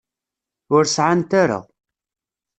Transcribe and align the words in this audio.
Ur 0.75 0.83
sεant 0.93 1.31
ara. 1.41 1.59